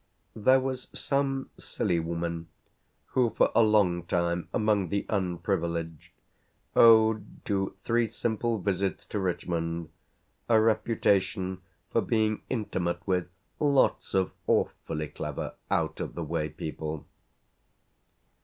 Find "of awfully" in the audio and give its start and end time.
14.15-15.07